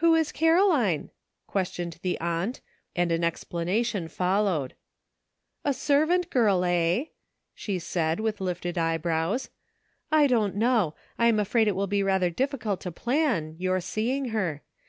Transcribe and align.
''Who 0.00 0.18
is 0.18 0.32
Caroline?" 0.32 1.10
questioned 1.46 2.00
the 2.02 2.18
aunt, 2.18 2.60
and 2.96 3.12
an 3.12 3.22
explanation 3.22 4.08
followed. 4.08 4.74
"A 5.64 5.72
servant 5.72 6.28
girl, 6.28 6.64
eh?" 6.64 7.04
she 7.54 7.78
said, 7.78 8.18
with 8.18 8.40
lifted 8.40 8.76
eyebrows; 8.76 9.50
"I 10.10 10.26
don't 10.26 10.56
know; 10.56 10.96
I 11.20 11.28
am 11.28 11.38
afraid 11.38 11.68
it 11.68 11.76
will 11.76 11.86
be 11.86 12.02
rather 12.02 12.30
difficult 12.30 12.80
to 12.80 12.90
plan— 12.90 13.54
your 13.60 13.80
seeing 13.80 14.30
her. 14.30 14.64